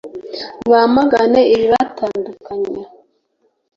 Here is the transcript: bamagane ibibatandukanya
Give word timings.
bamagane 0.71 1.41
ibibatandukanya 1.55 2.85